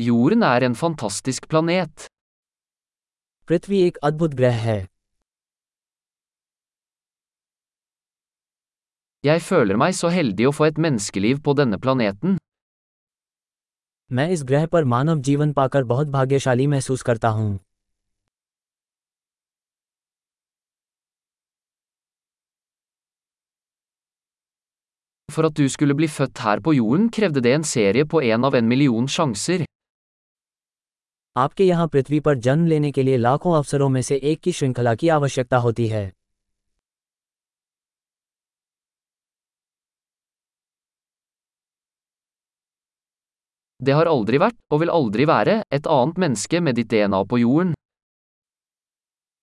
Jorden 0.00 0.42
er 0.42 0.62
en 0.62 0.74
fantastisk 0.74 1.48
planet. 1.48 2.06
पृथ्वी 3.48 3.78
एक 3.82 3.96
अद्भुत 4.08 4.34
ग्रह 4.40 4.58
है 4.64 4.76
Jeg 9.26 9.42
føler 9.42 9.80
meg 9.82 9.96
så 10.00 10.10
heldig 10.14 10.46
å 10.48 10.52
få 10.58 10.68
et 10.68 10.76
menneskeliv 10.84 11.40
på 11.48 11.54
denne 11.60 11.80
planeten. 11.86 12.36
मैं 14.12 14.28
इस 14.34 14.44
ग्रह 14.50 14.66
पर 14.74 14.84
मानव 14.92 15.22
जीवन 15.28 15.52
पाकर 15.52 15.84
बहुत 15.84 16.12
भाग्यशाली 16.16 16.66
महसूस 16.74 17.02
करता 17.08 17.28
हूँ 17.38 17.58
For 25.28 25.46
at 25.50 25.58
du 25.58 25.68
skulle 25.68 25.94
bli 25.94 26.08
født 26.08 26.38
her 26.38 26.60
på 26.60 26.76
jorden 26.76 27.10
krevde 27.18 27.42
det 27.48 27.54
en 27.54 27.66
serie 27.72 28.06
på 28.06 28.22
en 28.22 28.44
av 28.44 28.54
en 28.54 28.68
million 28.68 29.08
sjanser. 29.16 29.66
आपके 31.38 31.64
यहाँ 31.64 31.86
पृथ्वी 31.88 32.20
पर 32.20 32.38
जन्म 32.46 32.66
लेने 32.66 32.90
के 32.92 33.02
लिए 33.02 33.16
लाखों 33.16 33.56
अवसरों 33.56 33.88
में 33.88 34.00
से 34.02 34.20
एक 34.30 34.40
की 34.40 34.52
श्रृंखला 34.52 34.94
की 34.94 35.08
आवश्यकता 35.16 35.56
होती 35.56 35.86
है 35.88 36.06
Det 43.80 43.94
har 43.94 44.08
aldri 44.10 44.38
vært, 44.42 44.56
og 44.70 44.80
vil 44.80 44.90
aldri 44.90 45.24
være, 45.28 45.52
et 45.72 45.84
annet 45.96 46.16
menneske 46.18 46.60
med 46.60 46.78
ditt 46.78 46.88
DNA 46.92 47.26
på 47.32 47.38
jorden. 47.38 47.74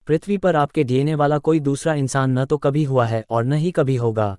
पृथ्वी 0.06 0.36
पर 0.38 0.56
आपके 0.56 0.82
डीएनए 0.84 1.14
वाला 1.14 1.38
कोई 1.38 1.60
दूसरा 1.60 1.94
इंसान 1.94 2.38
न 2.38 2.44
तो 2.44 2.58
कभी 2.58 2.82
हुआ 2.84 3.06
है 3.06 3.24
और 3.30 3.44
न 3.44 3.52
ही 3.52 3.70
कभी 3.70 3.96
होगा 3.96 4.36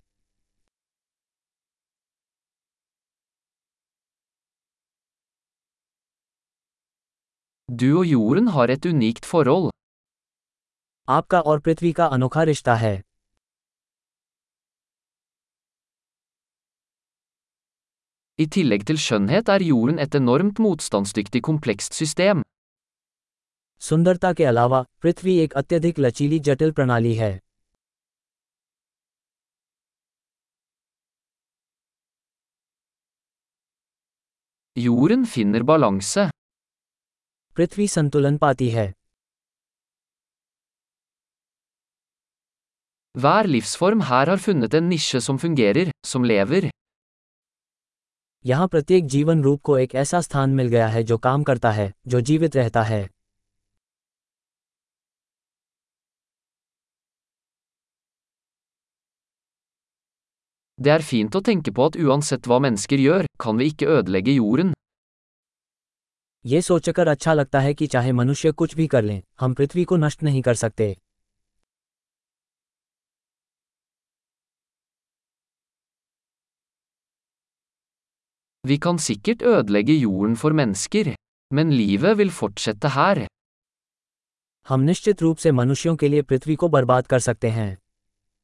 Du 7.70 7.98
og 7.99 8.05
jorden 8.07 8.48
har 8.48 8.71
et 8.71 8.85
unikt 8.85 9.26
forhold. 9.26 9.71
आपका 11.10 11.40
और 11.40 11.60
पृथ्वी 11.60 11.91
का 11.93 12.05
अनोखा 12.15 12.43
रिश्ता 12.43 12.76
है 12.76 13.01
I 18.40 18.48
tillegg 18.55 18.85
til 18.88 18.98
skjønnhet 18.98 19.49
er 19.49 19.65
jorden 19.70 19.99
et 19.99 20.15
enormt 20.15 20.62
motstandsdyktig 20.65 21.41
komplekst 21.49 21.99
system. 21.99 22.43
सुंदरता 23.82 24.34
के 24.34 24.45
अलावा 24.54 24.82
पृथ्वी 25.01 25.38
एक 25.40 25.54
अत्यधिक 25.63 25.99
लचीली 25.99 26.40
जटिल 26.49 26.71
प्रणाली 26.71 27.13
है 27.15 27.32
Jorden 34.77 35.26
finner 35.35 35.63
balanse. 35.63 36.37
पृथ्वी 37.58 37.88
संतुलन 37.88 38.38
पाती 38.38 38.70
है 38.70 38.91
Hver 43.16 43.44
livsform 43.54 44.02
her 44.10 44.26
har 44.30 44.41
funnet 44.41 44.76
en 44.80 44.90
nisje 44.90 45.22
som 45.27 45.40
fungerer, 45.44 45.85
som 46.05 46.28
lever. 46.32 46.70
यहाँ 48.46 48.68
प्रत्येक 48.68 49.05
जीवन 49.16 49.44
रूप 49.44 49.62
को 49.62 49.78
एक 49.78 49.96
ऐसा 49.96 50.22
स्थान 50.22 50.50
मिल 50.55 50.68
गया 50.68 50.88
है 50.88 51.04
जो 51.04 51.18
काम 51.18 51.44
करता 51.44 51.72
है 51.72 51.91
जो 52.08 52.22
जीवित 52.22 52.55
रहता 52.55 52.84
है 52.84 53.08
Det 60.80 60.91
er 60.94 61.02
fint 61.02 61.35
å 61.38 61.41
tenke 61.41 61.72
på 61.74 61.85
at 61.90 61.96
uansett 61.98 62.48
hva 62.48 62.60
mennesker 62.62 63.02
gjør, 63.02 63.26
kan 63.41 63.58
vi 63.58 63.74
ikke 63.74 63.88
ødelegge 64.00 64.35
jorden. 64.35 64.74
ये 66.47 66.62
सोचकर 66.62 67.07
अच्छा 67.07 67.34
लगता 67.34 67.59
है 67.59 67.73
कि 67.73 67.88
चाहे 67.88 68.12
मनुष्य 68.12 68.51
कुछ 68.51 68.75
भी 68.75 68.88
कर 68.88 69.03
लें 69.03 69.22
हम 69.40 69.53
पृथ्वी 69.53 69.84
को 69.84 69.97
नष्ट 69.97 70.23
नहीं 70.23 70.41
कर 70.41 70.56
सकते 70.56 70.95
Vi 78.63 78.77
kan 78.77 78.97
sikkert 78.99 79.44
ødelegge 79.44 79.91
jorden 79.97 80.33
for 80.35 80.51
mennesker, 80.53 81.03
men 81.51 81.73
livet 81.73 82.17
vil 82.17 82.31
fortsette 82.39 82.88
her. 82.95 83.27
हम 84.67 84.81
निश्चित 84.81 85.22
रूप 85.22 85.38
से 85.38 85.51
मनुष्यों 85.51 85.95
के 85.95 86.07
लिए 86.07 86.22
पृथ्वी 86.22 86.55
को 86.55 86.69
बर्बाद 86.69 87.07
कर 87.07 87.19
सकते 87.19 87.49
हैं 87.49 87.77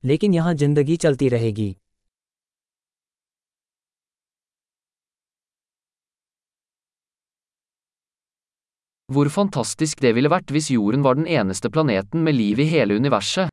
लेकिन 0.03 0.33
यहाँ 0.33 0.53
ज़िंदगी 0.53 0.95
चलती 0.97 1.29
रहेगी 1.29 1.75
Hvor 9.12 9.28
fantastisk 9.32 10.00
det 10.04 10.10
ville 10.16 10.28
vært 10.28 10.50
hvis 10.52 10.66
jorden 10.70 11.04
var 11.04 11.16
den 11.16 11.26
eneste 11.26 11.70
planeten 11.72 12.24
med 12.24 12.36
liv 12.36 12.58
i 12.60 12.66
hele 12.68 12.96
universet. 13.00 13.48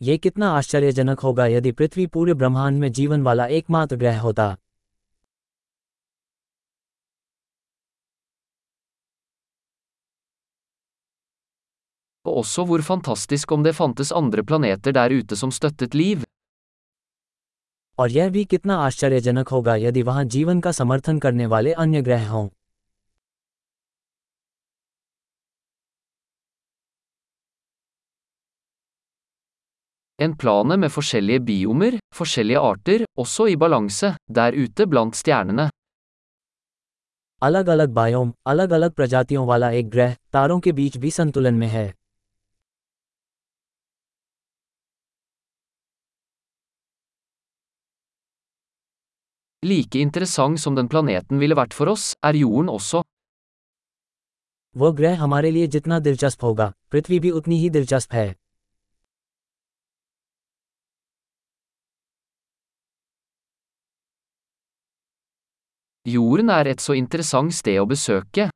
ये 0.00 0.16
कितना 0.18 0.48
आश्चर्यजनक 0.56 1.20
होगा 1.20 1.46
यदि 1.46 1.70
पृथ्वी 1.78 2.06
पूरे 2.06 2.34
ब्रह्मांड 2.40 2.78
में 2.80 2.92
जीवन 2.98 3.22
वाला 3.22 3.46
एकमात्र 3.58 3.96
ग्रह 3.96 4.20
होता 4.20 4.56
Og 12.24 12.36
også 12.36 12.64
hvor 12.68 12.84
fantastisk 12.90 13.52
om 13.52 13.64
det 13.64 13.74
fantes 13.78 14.12
andre 14.20 14.42
planeter 14.42 14.92
der 14.92 15.16
ute 15.18 15.36
som 15.36 15.50
støttet 15.50 15.94
liv. 15.94 16.22
और 17.98 18.10
यह 18.10 18.28
भी 18.30 18.44
कितना 18.44 18.76
आश्चर्यजनक 18.86 19.48
होगा 19.48 19.76
यदि 19.76 20.02
वहां 20.02 20.28
जीवन 20.28 20.60
का 20.60 20.72
समर्थन 20.72 21.18
करने 21.18 21.46
वाले 21.46 21.72
अन्य 21.84 22.02
ग्रह 22.02 22.28
हों 22.30 22.48
En 30.23 30.33
plane 30.41 30.75
med 30.77 30.91
forskjellige 30.95 31.39
biomer, 31.47 31.95
forskjellige 32.15 32.59
arter, 32.59 33.01
også 33.19 33.47
i 33.51 33.55
balanse, 33.55 34.11
der 34.35 34.55
ute 34.63 34.85
blant 34.91 35.15
stjernene. 35.19 35.69
अलग 37.41 37.67
अलग 37.69 37.89
बायोम 37.95 38.31
अलग 38.47 38.71
अलग 38.71 38.91
प्रजातियों 38.91 39.45
वाला 39.47 39.69
एक 39.79 39.89
ग्रह 39.89 40.13
तारों 40.33 40.59
के 40.59 40.71
बीच 40.71 40.97
भी 40.97 41.11
संतुलन 41.11 41.53
में 41.53 41.67
है 41.67 41.93
Like 49.63 49.97
interessant 50.03 50.59
som 50.59 50.77
den 50.77 50.87
planeten 50.93 51.39
ville 51.39 51.55
vært 51.55 51.73
for 51.73 51.89
oss, 51.95 52.05
er 52.25 52.33
jorden 52.43 52.69
også. 52.69 53.03
वह 54.77 54.93
ग्रह 55.01 55.19
हमारे 55.19 55.51
लिए 55.51 55.67
जितना 55.67 55.99
दिलचस्प 55.99 56.43
होगा 56.43 56.71
पृथ्वी 56.91 57.19
भी 57.19 57.31
उतनी 57.41 57.59
ही 57.59 57.69
दिलचस्प 57.69 58.13
है 58.13 58.42
Jorden 66.06 66.50
er 66.50 66.66
et 66.66 66.80
så 66.80 66.94
interessant 66.96 67.54
sted 67.54 67.78
å 67.80 67.86
besøke. 67.86 68.48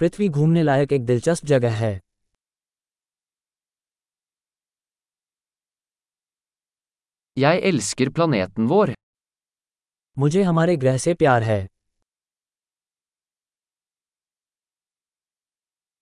पृथ्वी 0.00 0.28
घूमने 0.28 0.62
लायक 0.62 0.92
एक 0.92 1.04
दिलचस्प 1.06 1.46
जगह 1.46 1.74
है 1.84 1.94
Jeg 7.36 7.60
elsker 7.70 8.10
planeten 8.18 8.68
vår. 8.68 8.92
मुझे 10.18 10.42
हमारे 10.42 10.76
ग्रह 10.76 10.96
से 10.98 11.14
प्यार 11.14 11.42
है 11.42 11.66